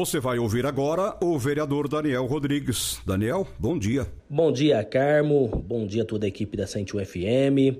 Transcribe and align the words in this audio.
Você 0.00 0.18
vai 0.18 0.38
ouvir 0.38 0.64
agora 0.64 1.14
o 1.22 1.38
vereador 1.38 1.86
Daniel 1.86 2.24
Rodrigues. 2.24 3.02
Daniel, 3.04 3.46
bom 3.58 3.78
dia. 3.78 4.06
Bom 4.30 4.50
dia, 4.50 4.82
Carmo. 4.82 5.46
Bom 5.46 5.86
dia 5.86 6.04
a 6.04 6.06
toda 6.06 6.24
a 6.24 6.28
equipe 6.28 6.56
da 6.56 6.66
101 6.66 7.04
FM. 7.04 7.76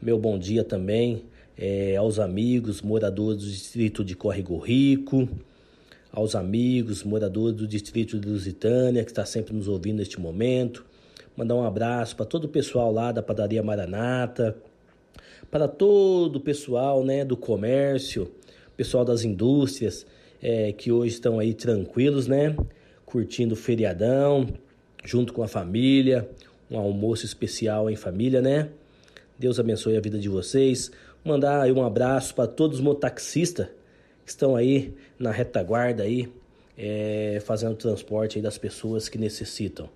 Meu 0.00 0.18
bom 0.18 0.38
dia 0.38 0.64
também 0.64 1.26
é, 1.54 1.94
aos 1.96 2.18
amigos 2.18 2.80
moradores 2.80 3.42
do 3.42 3.50
distrito 3.50 4.02
de 4.02 4.16
Córrego 4.16 4.56
Rico, 4.56 5.28
aos 6.10 6.34
amigos 6.34 7.04
moradores 7.04 7.54
do 7.54 7.68
distrito 7.68 8.18
de 8.18 8.26
Lusitânia, 8.26 9.04
que 9.04 9.10
está 9.10 9.26
sempre 9.26 9.54
nos 9.54 9.68
ouvindo 9.68 9.98
neste 9.98 10.18
momento. 10.18 10.86
Mandar 11.36 11.54
um 11.54 11.64
abraço 11.64 12.16
para 12.16 12.24
todo 12.24 12.44
o 12.44 12.48
pessoal 12.48 12.90
lá 12.90 13.12
da 13.12 13.22
padaria 13.22 13.62
Maranata, 13.62 14.56
para 15.50 15.68
todo 15.68 16.36
o 16.36 16.40
pessoal 16.40 17.04
né, 17.04 17.26
do 17.26 17.36
comércio, 17.36 18.32
pessoal 18.74 19.04
das 19.04 19.22
indústrias 19.22 20.06
é, 20.42 20.72
que 20.72 20.90
hoje 20.90 21.14
estão 21.14 21.38
aí 21.38 21.54
tranquilos, 21.54 22.26
né? 22.26 22.56
Curtindo 23.06 23.54
o 23.54 23.56
feriadão, 23.56 24.48
junto 25.04 25.32
com 25.32 25.42
a 25.42 25.48
família, 25.48 26.28
um 26.70 26.78
almoço 26.78 27.24
especial 27.24 27.88
em 27.88 27.96
família, 27.96 28.42
né? 28.42 28.68
Deus 29.38 29.60
abençoe 29.60 29.96
a 29.96 30.00
vida 30.00 30.18
de 30.18 30.28
vocês. 30.28 30.90
Mandar 31.24 31.62
aí 31.62 31.70
um 31.70 31.84
abraço 31.84 32.34
para 32.34 32.48
todos 32.48 32.78
os 32.78 32.84
mototaxistas 32.84 33.68
que 34.24 34.30
estão 34.30 34.56
aí 34.56 34.94
na 35.18 35.30
retaguarda 35.30 36.02
aí, 36.02 36.28
é, 36.76 37.40
fazendo 37.44 37.76
transporte 37.76 38.38
aí 38.38 38.42
das 38.42 38.58
pessoas 38.58 39.08
que 39.08 39.18
necessitam. 39.18 39.88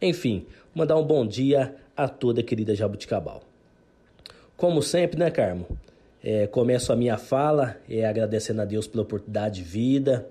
Enfim, 0.00 0.46
mandar 0.74 0.96
um 0.96 1.04
bom 1.04 1.26
dia 1.26 1.74
a 1.96 2.08
toda 2.08 2.40
a 2.40 2.44
querida 2.44 2.74
Jabuticabal. 2.74 3.42
Como 4.56 4.82
sempre, 4.82 5.18
né, 5.18 5.30
Carmo? 5.30 5.66
É, 6.22 6.46
começo 6.46 6.92
a 6.92 6.96
minha 6.96 7.16
fala 7.16 7.76
é, 7.88 8.04
agradecendo 8.04 8.60
a 8.60 8.64
Deus 8.66 8.86
pela 8.86 9.02
oportunidade 9.02 9.62
de 9.62 9.62
vida 9.62 10.28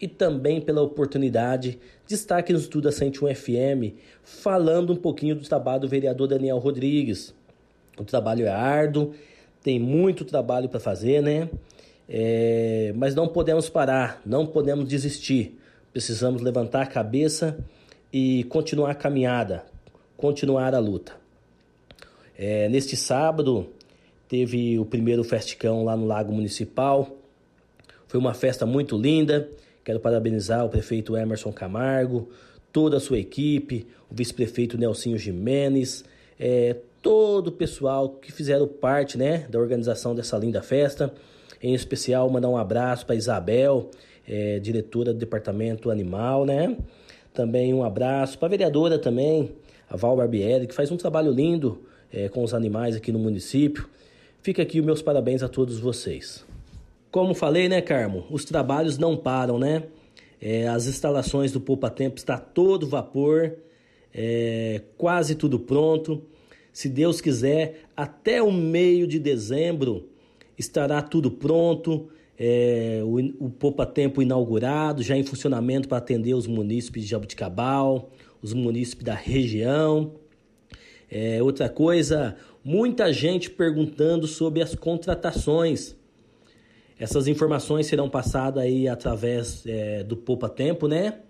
e 0.00 0.06
também 0.06 0.60
pela 0.60 0.80
oportunidade 0.80 1.78
de 2.06 2.14
estar 2.14 2.38
aqui 2.38 2.52
no 2.52 2.58
Estudo 2.58 2.90
101 2.90 3.34
FM 3.34 3.96
falando 4.22 4.92
um 4.92 4.96
pouquinho 4.96 5.34
do 5.34 5.42
trabalho 5.42 5.80
do 5.80 5.88
vereador 5.88 6.28
Daniel 6.28 6.58
Rodrigues. 6.58 7.34
O 7.98 8.04
trabalho 8.04 8.46
é 8.46 8.50
árduo, 8.50 9.12
tem 9.62 9.78
muito 9.78 10.24
trabalho 10.24 10.68
para 10.68 10.78
fazer, 10.78 11.20
né? 11.20 11.48
É, 12.08 12.92
mas 12.96 13.14
não 13.14 13.26
podemos 13.26 13.68
parar, 13.68 14.20
não 14.24 14.46
podemos 14.46 14.86
desistir. 14.86 15.58
Precisamos 15.92 16.42
levantar 16.42 16.82
a 16.82 16.86
cabeça 16.86 17.58
e 18.12 18.44
continuar 18.44 18.90
a 18.90 18.94
caminhada, 18.94 19.64
continuar 20.16 20.74
a 20.74 20.78
luta. 20.78 21.12
É, 22.36 22.68
neste 22.68 22.96
sábado, 22.96 23.68
Teve 24.36 24.80
o 24.80 24.84
primeiro 24.84 25.22
festicão 25.22 25.84
lá 25.84 25.96
no 25.96 26.06
Lago 26.06 26.32
Municipal. 26.32 27.08
Foi 28.08 28.18
uma 28.18 28.34
festa 28.34 28.66
muito 28.66 28.96
linda. 28.96 29.48
Quero 29.84 30.00
parabenizar 30.00 30.66
o 30.66 30.68
prefeito 30.68 31.16
Emerson 31.16 31.52
Camargo, 31.52 32.28
toda 32.72 32.96
a 32.96 33.00
sua 33.00 33.16
equipe, 33.16 33.86
o 34.10 34.14
vice-prefeito 34.16 34.76
Nelsinho 34.76 35.16
Jimenez, 35.16 36.04
é, 36.36 36.74
todo 37.00 37.46
o 37.46 37.52
pessoal 37.52 38.08
que 38.08 38.32
fizeram 38.32 38.66
parte 38.66 39.16
né, 39.16 39.46
da 39.48 39.60
organização 39.60 40.16
dessa 40.16 40.36
linda 40.36 40.60
festa. 40.60 41.14
Em 41.62 41.72
especial, 41.72 42.28
mandar 42.28 42.48
um 42.48 42.56
abraço 42.56 43.06
para 43.06 43.14
Isabel, 43.14 43.88
é, 44.26 44.58
diretora 44.58 45.12
do 45.12 45.18
Departamento 45.20 45.92
Animal, 45.92 46.44
né? 46.44 46.76
Também 47.32 47.72
um 47.72 47.84
abraço 47.84 48.36
para 48.36 48.46
a 48.46 48.50
vereadora 48.50 48.98
também, 48.98 49.52
a 49.88 49.96
Val 49.96 50.16
Barbieri, 50.16 50.66
que 50.66 50.74
faz 50.74 50.90
um 50.90 50.96
trabalho 50.96 51.30
lindo 51.30 51.84
é, 52.12 52.28
com 52.28 52.42
os 52.42 52.52
animais 52.52 52.96
aqui 52.96 53.12
no 53.12 53.18
município. 53.20 53.94
Fica 54.44 54.60
aqui 54.60 54.78
os 54.78 54.84
meus 54.84 55.00
parabéns 55.00 55.42
a 55.42 55.48
todos 55.48 55.80
vocês. 55.80 56.44
Como 57.10 57.32
falei, 57.32 57.66
né, 57.66 57.80
Carmo? 57.80 58.26
Os 58.30 58.44
trabalhos 58.44 58.98
não 58.98 59.16
param, 59.16 59.58
né? 59.58 59.84
É, 60.38 60.68
as 60.68 60.86
instalações 60.86 61.50
do 61.50 61.58
Poupa 61.58 61.88
Tempo 61.88 62.18
está 62.18 62.36
todo 62.36 62.86
vapor, 62.86 63.54
é, 64.12 64.82
quase 64.98 65.34
tudo 65.34 65.58
pronto. 65.58 66.22
Se 66.74 66.90
Deus 66.90 67.22
quiser, 67.22 67.84
até 67.96 68.42
o 68.42 68.52
meio 68.52 69.06
de 69.06 69.18
dezembro 69.18 70.10
estará 70.58 71.00
tudo 71.00 71.30
pronto. 71.30 72.10
É, 72.38 73.00
o, 73.02 73.46
o 73.46 73.48
Poupa 73.48 73.86
Tempo 73.86 74.20
inaugurado, 74.20 75.02
já 75.02 75.16
em 75.16 75.24
funcionamento 75.24 75.88
para 75.88 75.96
atender 75.96 76.34
os 76.34 76.46
munícipes 76.46 77.04
de 77.04 77.08
Jabuticabal, 77.08 78.10
os 78.42 78.52
munícipes 78.52 79.04
da 79.04 79.14
região. 79.14 80.12
É, 81.16 81.40
outra 81.40 81.68
coisa, 81.68 82.34
muita 82.64 83.12
gente 83.12 83.48
perguntando 83.48 84.26
sobre 84.26 84.60
as 84.60 84.74
contratações. 84.74 85.94
Essas 86.98 87.28
informações 87.28 87.86
serão 87.86 88.10
passadas 88.10 88.64
aí 88.64 88.88
através 88.88 89.64
é, 89.64 90.02
do 90.02 90.16
Poupa 90.16 90.48
Tempo, 90.48 90.88
né? 90.88 91.20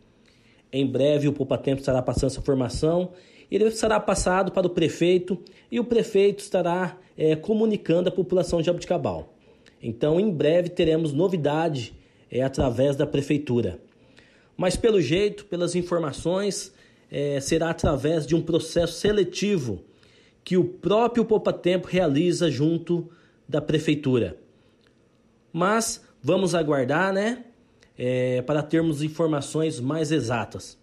Em 0.73 0.87
breve 0.87 1.29
o 1.29 1.35
Poupa 1.35 1.59
Tempo 1.59 1.81
estará 1.81 2.01
passando 2.01 2.31
essa 2.31 2.41
informação. 2.41 3.13
Ele 3.51 3.71
será 3.73 4.01
passado 4.01 4.53
para 4.53 4.67
o 4.67 4.71
prefeito 4.71 5.39
e 5.71 5.79
o 5.79 5.85
prefeito 5.85 6.39
estará 6.39 6.97
é, 7.15 7.37
comunicando 7.37 8.09
a 8.09 8.13
população 8.13 8.61
de 8.61 8.67
Jabuticabal. 8.67 9.35
Então, 9.83 10.19
em 10.19 10.31
breve 10.31 10.71
teremos 10.71 11.13
novidade 11.13 11.95
é, 12.31 12.41
através 12.41 12.97
da 12.97 13.07
prefeitura. 13.07 13.79
Mas 14.57 14.77
pelo 14.77 14.99
jeito, 14.99 15.45
pelas 15.45 15.75
informações, 15.75 16.73
é, 17.17 17.39
será 17.39 17.71
através 17.71 18.27
de 18.27 18.35
um 18.35 18.43
processo 18.43 18.95
seletivo 18.95 19.85
que 20.43 20.57
o 20.57 20.65
próprio 20.65 21.25
Poupa 21.25 21.53
Tempo 21.53 21.87
realiza 21.87 22.51
junto 22.51 23.09
da 23.49 23.61
prefeitura. 23.61 24.37
Mas 25.53 26.05
vamos 26.21 26.57
aguardar, 26.57 27.13
né? 27.13 27.45
É, 27.97 28.43
para 28.43 28.65
termos 28.65 29.01
informações 29.01 29.79
mais 29.79 30.11
exatas. 30.11 30.77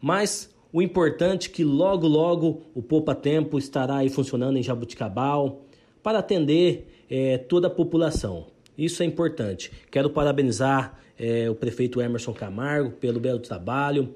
Mas 0.00 0.52
o 0.72 0.82
importante 0.82 1.48
é 1.48 1.52
que 1.52 1.62
logo, 1.62 2.08
logo 2.08 2.62
o 2.74 2.82
Poupa 2.82 3.14
Tempo 3.14 3.56
estará 3.56 3.98
aí 3.98 4.10
funcionando 4.10 4.56
em 4.56 4.64
Jabuticabal 4.64 5.64
para 6.02 6.18
atender 6.18 7.04
é, 7.08 7.38
toda 7.38 7.68
a 7.68 7.70
população. 7.70 8.48
Isso 8.76 9.00
é 9.04 9.06
importante. 9.06 9.70
Quero 9.92 10.10
parabenizar 10.10 10.98
é, 11.16 11.48
o 11.48 11.54
prefeito 11.54 12.00
Emerson 12.00 12.34
Camargo 12.34 12.90
pelo 12.90 13.20
belo 13.20 13.38
trabalho, 13.38 14.12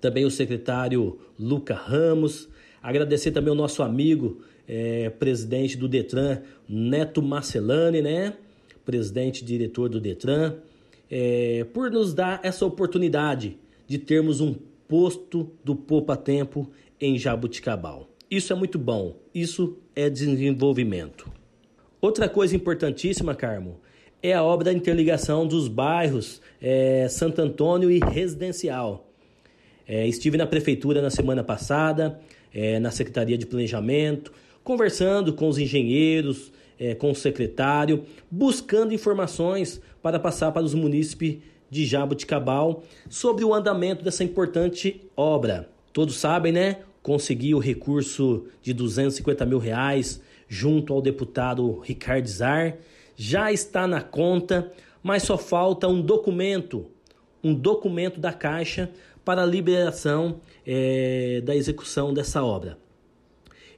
também 0.00 0.24
o 0.24 0.30
secretário 0.30 1.18
Luca 1.38 1.74
Ramos, 1.74 2.48
Agradecer 2.86 3.32
também 3.32 3.50
ao 3.50 3.56
nosso 3.56 3.82
amigo, 3.82 4.42
é, 4.68 5.10
presidente 5.10 5.76
do 5.76 5.88
Detran, 5.88 6.42
Neto 6.68 7.20
Marcelani, 7.20 8.00
né? 8.00 8.34
Presidente 8.84 9.44
diretor 9.44 9.88
do 9.88 10.00
Detran, 10.00 10.54
é, 11.10 11.66
por 11.74 11.90
nos 11.90 12.14
dar 12.14 12.38
essa 12.44 12.64
oportunidade 12.64 13.58
de 13.88 13.98
termos 13.98 14.40
um 14.40 14.54
posto 14.86 15.50
do 15.64 15.74
Poupa 15.74 16.16
Tempo 16.16 16.70
em 17.00 17.18
Jabuticabal. 17.18 18.08
Isso 18.30 18.52
é 18.52 18.56
muito 18.56 18.78
bom, 18.78 19.16
isso 19.34 19.76
é 19.96 20.08
desenvolvimento. 20.08 21.28
Outra 22.00 22.28
coisa 22.28 22.54
importantíssima, 22.54 23.34
Carmo, 23.34 23.80
é 24.22 24.32
a 24.32 24.44
obra 24.44 24.66
da 24.66 24.72
interligação 24.72 25.44
dos 25.44 25.66
bairros 25.66 26.40
é, 26.62 27.08
Santo 27.08 27.42
Antônio 27.42 27.90
e 27.90 27.98
Residencial. 27.98 29.05
É, 29.88 30.06
estive 30.06 30.36
na 30.36 30.46
prefeitura 30.46 31.00
na 31.00 31.10
semana 31.10 31.44
passada, 31.44 32.18
é, 32.52 32.78
na 32.80 32.90
Secretaria 32.90 33.38
de 33.38 33.46
Planejamento, 33.46 34.32
conversando 34.64 35.32
com 35.32 35.48
os 35.48 35.58
engenheiros, 35.58 36.52
é, 36.78 36.94
com 36.94 37.10
o 37.10 37.14
secretário, 37.14 38.04
buscando 38.30 38.92
informações 38.92 39.80
para 40.02 40.18
passar 40.18 40.52
para 40.52 40.64
os 40.64 40.74
munícipes 40.74 41.38
de 41.70 41.84
Jaboticabal 41.84 42.82
sobre 43.08 43.44
o 43.44 43.54
andamento 43.54 44.04
dessa 44.04 44.24
importante 44.24 45.02
obra. 45.16 45.68
Todos 45.92 46.16
sabem, 46.16 46.52
né? 46.52 46.78
Consegui 47.02 47.54
o 47.54 47.58
recurso 47.58 48.46
de 48.62 48.72
250 48.72 49.46
mil 49.46 49.58
reais 49.58 50.20
junto 50.48 50.92
ao 50.92 51.02
deputado 51.02 51.80
Ricardo 51.80 52.26
Zar. 52.28 52.76
Já 53.16 53.52
está 53.52 53.86
na 53.86 54.02
conta, 54.02 54.72
mas 55.02 55.22
só 55.22 55.38
falta 55.38 55.88
um 55.88 56.02
documento, 56.02 56.86
um 57.46 57.54
documento 57.54 58.18
da 58.18 58.32
Caixa 58.32 58.90
para 59.24 59.42
a 59.42 59.46
liberação 59.46 60.40
é, 60.66 61.40
da 61.44 61.54
execução 61.54 62.12
dessa 62.12 62.42
obra. 62.42 62.78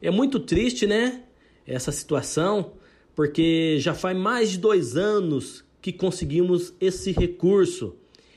É 0.01 0.11
muito 0.11 0.41
triste, 0.41 0.87
né? 0.87 1.23
Essa 1.67 1.93
situação, 1.93 2.73
porque 3.15 3.77
já 3.79 3.95
faz 3.95 4.17
mais 4.17 4.51
de 4.51 4.59
dois 4.59 4.97
anos 4.97 5.65
que 5.83 5.93
conseguimos 5.93 6.73
esse 6.81 7.13
recurso 7.13 7.97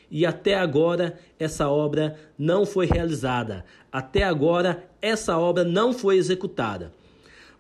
e 0.09 0.25
até 0.25 0.55
agora 0.55 1.17
essa 1.39 1.69
obra 1.69 2.19
não 2.37 2.65
foi 2.65 2.85
realizada. 2.85 3.63
Até 3.91 4.23
agora 4.23 4.83
essa 5.01 5.37
obra 5.37 5.63
não 5.63 5.93
foi 5.93 6.17
executada. 6.17 6.91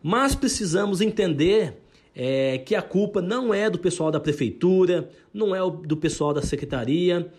Mas 0.03 0.35
precisamos 0.35 0.99
entender 0.99 1.77
é, 2.13 2.57
que 2.57 2.75
a 2.75 2.81
culpa 2.81 3.21
não 3.21 3.53
é 3.53 3.69
do 3.69 3.79
pessoal 3.79 4.11
da 4.11 4.19
prefeitura, 4.19 5.09
não 5.33 5.55
é 5.55 5.59
do 5.59 5.95
pessoal 5.95 6.33
da 6.33 6.41
secretaria. 6.41 7.31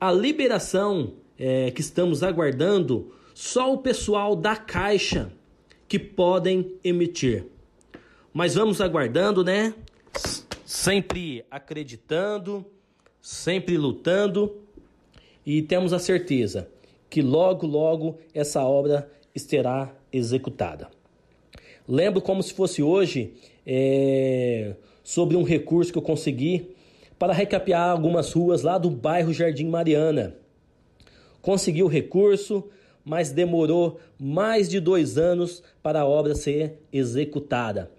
A 0.00 0.12
liberação 0.12 1.14
é, 1.38 1.70
que 1.70 1.80
estamos 1.80 2.22
aguardando, 2.22 3.12
só 3.34 3.72
o 3.72 3.78
pessoal 3.78 4.36
da 4.36 4.56
Caixa 4.56 5.32
que 5.88 5.98
podem 5.98 6.72
emitir. 6.82 7.46
Mas 8.32 8.54
vamos 8.54 8.80
aguardando, 8.80 9.44
né? 9.44 9.74
Sempre 10.64 11.44
acreditando, 11.50 12.64
sempre 13.20 13.76
lutando 13.76 14.56
e 15.46 15.62
temos 15.62 15.92
a 15.92 15.98
certeza 15.98 16.68
que 17.08 17.22
logo, 17.22 17.66
logo 17.66 18.18
essa 18.34 18.62
obra 18.62 19.10
estará 19.34 19.94
executada. 20.12 20.90
Lembro 21.86 22.20
como 22.20 22.42
se 22.42 22.52
fosse 22.54 22.82
hoje 22.82 23.34
é, 23.66 24.74
sobre 25.02 25.36
um 25.36 25.42
recurso 25.42 25.92
que 25.92 25.98
eu 25.98 26.02
consegui 26.02 26.73
para 27.18 27.32
recapear 27.32 27.90
algumas 27.90 28.32
ruas 28.32 28.62
lá 28.62 28.78
do 28.78 28.90
bairro 28.90 29.32
Jardim 29.32 29.66
Mariana. 29.66 30.36
Consegui 31.40 31.82
o 31.82 31.88
recurso, 31.88 32.64
mas 33.04 33.30
demorou 33.30 34.00
mais 34.18 34.68
de 34.68 34.80
dois 34.80 35.18
anos 35.18 35.62
para 35.82 36.00
a 36.00 36.06
obra 36.06 36.34
ser 36.34 36.78
executada. 36.92 37.90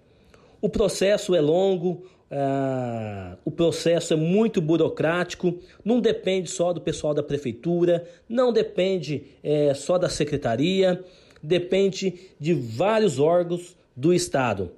O 0.60 0.68
processo 0.68 1.34
é 1.34 1.40
longo, 1.40 2.04
ah, 2.30 3.36
o 3.44 3.50
processo 3.50 4.12
é 4.12 4.16
muito 4.16 4.60
burocrático, 4.60 5.58
não 5.84 6.00
depende 6.00 6.50
só 6.50 6.72
do 6.72 6.80
pessoal 6.80 7.14
da 7.14 7.22
prefeitura, 7.22 8.04
não 8.28 8.52
depende 8.52 9.24
é, 9.42 9.72
só 9.74 9.96
da 9.96 10.08
secretaria, 10.08 11.04
depende 11.42 12.32
de 12.40 12.52
vários 12.52 13.20
órgãos 13.20 13.76
do 13.94 14.12
Estado. 14.12 14.72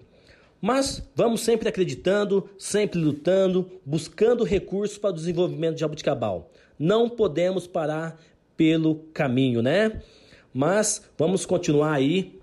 Mas 0.61 1.09
vamos 1.15 1.41
sempre 1.41 1.69
acreditando, 1.69 2.49
sempre 2.59 2.99
lutando, 2.99 3.71
buscando 3.85 4.45
recursos 4.45 4.99
para 4.99 5.11
o 5.11 5.15
desenvolvimento 5.15 5.75
de 5.75 5.81
Jabuticabal. 5.81 6.51
Não 6.79 7.09
podemos 7.09 7.67
parar 7.67 8.21
pelo 8.57 8.97
caminho, 9.13 9.63
né? 9.63 10.03
Mas 10.53 11.03
vamos 11.17 11.47
continuar 11.47 11.93
aí 11.93 12.39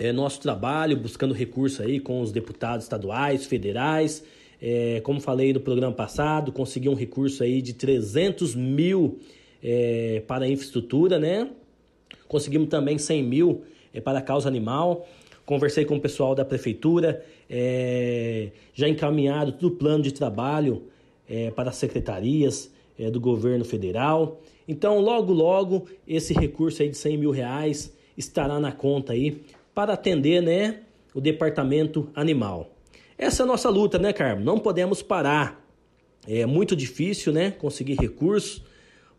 é, 0.00 0.12
nosso 0.12 0.40
trabalho, 0.40 0.96
buscando 0.96 1.32
recursos 1.32 1.80
aí 1.80 2.00
com 2.00 2.20
os 2.20 2.32
deputados 2.32 2.84
estaduais, 2.84 3.46
federais. 3.46 4.24
É, 4.60 5.00
como 5.00 5.20
falei 5.20 5.52
no 5.52 5.60
programa 5.60 5.94
passado, 5.94 6.50
consegui 6.50 6.88
um 6.88 6.94
recurso 6.94 7.42
aí 7.42 7.62
de 7.62 7.72
300 7.72 8.54
mil 8.54 9.20
é, 9.62 10.22
para 10.26 10.44
a 10.44 10.48
infraestrutura, 10.48 11.18
né? 11.18 11.50
Conseguimos 12.26 12.68
também 12.68 12.98
100 12.98 13.22
mil 13.22 13.62
é, 13.92 14.00
para 14.00 14.18
a 14.18 14.22
causa 14.22 14.48
animal. 14.48 15.06
Conversei 15.44 15.84
com 15.84 15.96
o 15.96 16.00
pessoal 16.00 16.34
da 16.34 16.44
prefeitura, 16.44 17.24
é, 17.50 18.50
já 18.72 18.88
encaminhado 18.88 19.52
todo 19.52 19.68
o 19.68 19.76
plano 19.76 20.02
de 20.02 20.12
trabalho 20.12 20.84
é, 21.28 21.50
para 21.50 21.70
as 21.70 21.76
secretarias 21.76 22.72
é, 22.98 23.10
do 23.10 23.20
governo 23.20 23.64
federal. 23.64 24.40
Então, 24.68 25.00
logo, 25.00 25.32
logo, 25.32 25.86
esse 26.06 26.32
recurso 26.32 26.82
aí 26.82 26.88
de 26.88 26.96
100 26.96 27.18
mil 27.18 27.30
reais 27.30 27.92
estará 28.16 28.60
na 28.60 28.70
conta 28.70 29.12
aí 29.12 29.42
para 29.74 29.94
atender, 29.94 30.42
né, 30.42 30.80
o 31.14 31.20
departamento 31.20 32.08
animal. 32.14 32.70
Essa 33.18 33.42
é 33.42 33.44
a 33.44 33.46
nossa 33.46 33.68
luta, 33.68 33.98
né, 33.98 34.12
Carmo? 34.12 34.44
Não 34.44 34.58
podemos 34.58 35.02
parar. 35.02 35.62
É 36.26 36.46
muito 36.46 36.76
difícil, 36.76 37.32
né, 37.32 37.50
conseguir 37.50 37.94
recursos, 37.94 38.62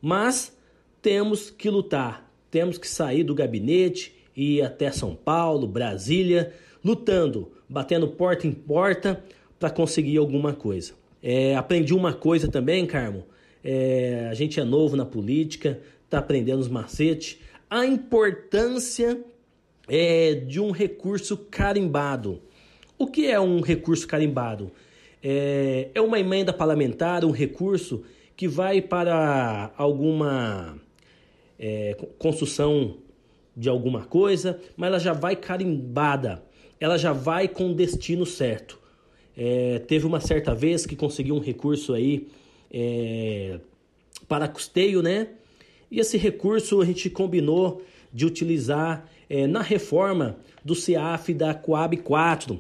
mas 0.01 0.57
temos 1.01 1.49
que 1.49 1.69
lutar. 1.69 2.31
Temos 2.49 2.77
que 2.77 2.87
sair 2.87 3.23
do 3.23 3.35
gabinete 3.35 4.15
e 4.35 4.61
até 4.61 4.91
São 4.91 5.15
Paulo, 5.15 5.67
Brasília, 5.67 6.53
lutando, 6.83 7.51
batendo 7.67 8.07
porta 8.07 8.47
em 8.47 8.51
porta 8.51 9.23
para 9.59 9.69
conseguir 9.69 10.17
alguma 10.17 10.53
coisa. 10.53 10.93
É, 11.21 11.55
aprendi 11.55 11.93
uma 11.93 12.13
coisa 12.13 12.47
também, 12.47 12.85
Carmo. 12.85 13.23
É, 13.63 14.27
a 14.29 14.33
gente 14.33 14.59
é 14.59 14.63
novo 14.63 14.97
na 14.97 15.05
política, 15.05 15.79
está 16.03 16.17
aprendendo 16.17 16.59
os 16.59 16.67
macetes. 16.67 17.39
A 17.69 17.85
importância 17.85 19.23
é, 19.87 20.35
de 20.35 20.59
um 20.59 20.71
recurso 20.71 21.37
carimbado. 21.37 22.41
O 22.97 23.07
que 23.07 23.27
é 23.27 23.39
um 23.39 23.61
recurso 23.61 24.07
carimbado? 24.07 24.71
É, 25.23 25.89
é 25.95 26.01
uma 26.01 26.19
emenda 26.19 26.51
parlamentar, 26.51 27.23
um 27.23 27.31
recurso 27.31 28.03
que 28.35 28.47
vai 28.47 28.81
para 28.81 29.71
alguma 29.77 30.77
é, 31.57 31.95
construção 32.17 32.97
de 33.55 33.69
alguma 33.69 34.03
coisa, 34.03 34.59
mas 34.75 34.87
ela 34.87 34.99
já 34.99 35.13
vai 35.13 35.35
carimbada, 35.35 36.43
ela 36.79 36.97
já 36.97 37.13
vai 37.13 37.47
com 37.47 37.71
o 37.71 37.73
destino 37.73 38.25
certo. 38.25 38.79
É, 39.35 39.79
teve 39.79 40.05
uma 40.05 40.19
certa 40.19 40.53
vez 40.53 40.85
que 40.85 40.95
conseguiu 40.95 41.35
um 41.35 41.39
recurso 41.39 41.93
aí 41.93 42.27
é, 42.71 43.59
para 44.27 44.47
custeio, 44.47 45.01
né? 45.01 45.29
E 45.89 45.99
esse 45.99 46.17
recurso 46.17 46.81
a 46.81 46.85
gente 46.85 47.09
combinou 47.09 47.83
de 48.11 48.25
utilizar 48.25 49.07
é, 49.29 49.47
na 49.47 49.61
reforma 49.61 50.37
do 50.63 50.75
CIAF 50.75 51.33
da 51.33 51.53
Coab 51.53 51.97
4. 51.97 52.59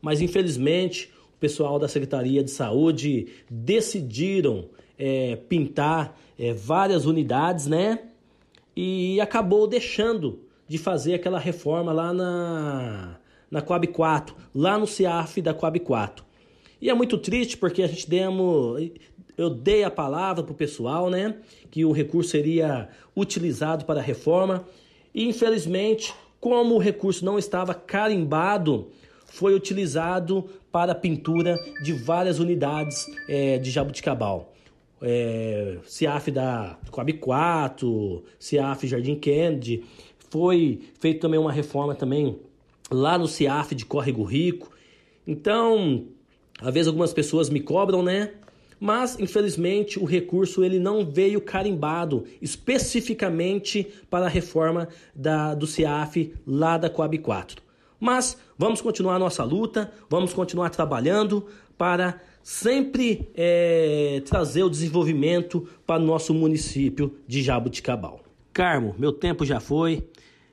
Mas 0.00 0.20
infelizmente 0.20 1.10
o 1.36 1.38
pessoal 1.38 1.78
da 1.78 1.88
Secretaria 1.88 2.42
de 2.42 2.50
Saúde 2.50 3.28
decidiram 3.50 4.66
é, 4.98 5.36
pintar 5.36 6.18
é, 6.38 6.52
várias 6.52 7.06
unidades, 7.06 7.66
né? 7.66 8.00
E 8.76 9.20
acabou 9.20 9.66
deixando 9.66 10.40
de 10.66 10.78
fazer 10.78 11.14
aquela 11.14 11.38
reforma 11.38 11.92
lá 11.92 12.12
na, 12.12 13.16
na 13.50 13.62
Coab 13.62 13.86
4, 13.86 14.34
lá 14.54 14.78
no 14.78 14.86
CIAF 14.86 15.40
da 15.40 15.54
Coab 15.54 15.78
4. 15.80 16.24
E 16.80 16.90
é 16.90 16.94
muito 16.94 17.18
triste 17.18 17.56
porque 17.56 17.82
a 17.82 17.86
gente 17.86 18.08
demos, 18.08 18.90
eu 19.36 19.50
dei 19.50 19.84
a 19.84 19.90
palavra 19.90 20.42
para 20.42 20.52
o 20.52 20.56
pessoal, 20.56 21.10
né, 21.10 21.36
que 21.70 21.84
o 21.84 21.92
recurso 21.92 22.30
seria 22.30 22.88
utilizado 23.16 23.84
para 23.84 24.00
a 24.00 24.02
reforma 24.02 24.64
e 25.14 25.28
infelizmente, 25.28 26.12
como 26.40 26.74
o 26.74 26.78
recurso 26.78 27.24
não 27.24 27.38
estava 27.38 27.74
carimbado, 27.74 28.88
foi 29.26 29.54
utilizado 29.54 30.48
para 30.70 30.92
a 30.92 30.94
pintura 30.94 31.56
de 31.82 31.92
várias 31.92 32.38
unidades 32.38 33.06
é, 33.28 33.58
de 33.58 33.70
jabuticabal 33.70 34.53
é, 35.00 35.78
CIAF 35.84 36.30
da 36.30 36.78
Coab 36.90 37.12
4, 37.14 38.24
CIAF 38.38 38.86
Jardim 38.86 39.16
Kennedy. 39.16 39.84
Foi 40.30 40.80
feito 40.98 41.20
também 41.20 41.38
uma 41.38 41.52
reforma 41.52 41.94
também 41.94 42.38
lá 42.90 43.18
no 43.18 43.28
CIAF 43.28 43.74
de 43.74 43.84
Córrego 43.84 44.24
Rico. 44.24 44.70
Então, 45.26 46.06
às 46.60 46.72
vezes 46.72 46.88
algumas 46.88 47.12
pessoas 47.12 47.48
me 47.50 47.60
cobram, 47.60 48.02
né? 48.02 48.32
Mas, 48.80 49.18
infelizmente, 49.18 49.98
o 49.98 50.04
recurso 50.04 50.64
ele 50.64 50.78
não 50.78 51.06
veio 51.06 51.40
carimbado 51.40 52.24
especificamente 52.42 53.86
para 54.10 54.26
a 54.26 54.28
reforma 54.28 54.88
da, 55.14 55.54
do 55.54 55.66
CIAF 55.66 56.34
lá 56.46 56.76
da 56.76 56.90
Coab 56.90 57.16
4. 57.18 57.62
Mas 57.98 58.36
vamos 58.58 58.80
continuar 58.80 59.18
nossa 59.18 59.44
luta, 59.44 59.90
vamos 60.10 60.34
continuar 60.34 60.70
trabalhando 60.70 61.46
para 61.78 62.20
sempre 62.44 63.26
é, 63.34 64.22
trazer 64.26 64.62
o 64.62 64.68
desenvolvimento 64.68 65.66
para 65.86 66.00
o 66.00 66.04
nosso 66.04 66.34
município 66.34 67.16
de 67.26 67.42
Jabuticabal. 67.42 68.20
Carmo, 68.52 68.94
meu 68.98 69.12
tempo 69.12 69.46
já 69.46 69.58
foi. 69.58 70.06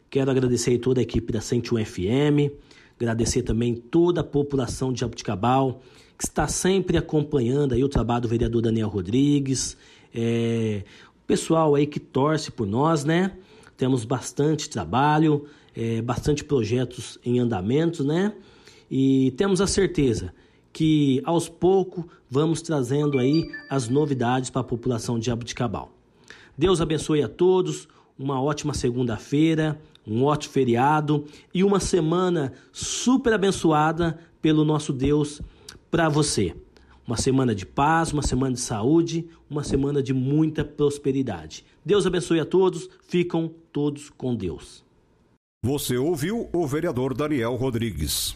Quero 0.10 0.32
agradecer 0.32 0.78
toda 0.78 1.02
a 1.02 1.04
equipe 1.04 1.34
da 1.34 1.42
101 1.42 1.86
FM, 1.86 2.52
agradecer 2.98 3.44
também 3.44 3.76
toda 3.76 4.22
a 4.22 4.24
população 4.24 4.94
de 4.94 5.02
Jabuticabal 5.02 5.82
que 6.18 6.24
está 6.24 6.48
sempre 6.48 6.98
acompanhando 6.98 7.74
aí 7.74 7.84
o 7.84 7.90
trabalho 7.90 8.22
do 8.22 8.28
vereador 8.28 8.62
Daniel 8.62 8.88
Rodrigues, 8.88 9.76
é, 10.14 10.84
o 11.18 11.26
pessoal 11.26 11.74
aí 11.74 11.88
que 11.88 12.00
torce 12.00 12.52
por 12.52 12.68
nós, 12.68 13.04
né? 13.04 13.32
Temos 13.76 14.06
bastante 14.06 14.70
trabalho, 14.70 15.46
é, 15.76 16.00
bastante 16.00 16.44
projetos 16.44 17.18
em 17.26 17.40
andamento, 17.40 18.04
né? 18.04 18.34
E 18.90 19.32
temos 19.36 19.62
a 19.62 19.68
certeza 19.68 20.32
que 20.74 21.22
aos 21.26 21.50
poucos 21.50 22.06
vamos 22.30 22.62
trazendo 22.62 23.20
aí 23.20 23.50
as 23.70 23.90
novidades 23.90 24.50
para 24.50 24.62
a 24.62 24.64
população 24.64 25.20
de 25.20 25.26
Jabuticabal. 25.26 25.92
Deus 26.58 26.82
abençoe 26.82 27.24
a 27.24 27.28
todos, 27.28 27.88
uma 28.18 28.42
ótima 28.42 28.74
segunda-feira, 28.74 29.82
um 30.06 30.24
ótimo 30.24 30.54
feriado 30.54 31.26
e 31.54 31.64
uma 31.64 31.80
semana 31.80 32.54
super 32.72 33.34
abençoada 33.34 34.20
pelo 34.42 34.64
nosso 34.64 34.94
Deus 34.94 35.42
para 35.90 36.10
você. 36.10 36.56
Uma 37.06 37.18
semana 37.18 37.54
de 37.54 37.66
paz, 37.66 38.14
uma 38.14 38.22
semana 38.22 38.54
de 38.54 38.62
saúde, 38.62 39.28
uma 39.50 39.64
semana 39.64 40.02
de 40.02 40.14
muita 40.14 40.64
prosperidade. 40.64 41.66
Deus 41.84 42.06
abençoe 42.06 42.40
a 42.40 42.46
todos, 42.46 42.90
ficam 43.08 43.52
todos 43.72 44.10
com 44.10 44.36
Deus. 44.36 44.84
Você 45.64 45.98
ouviu 45.98 46.50
o 46.54 46.66
vereador 46.66 47.14
Daniel 47.14 47.56
Rodrigues. 47.56 48.36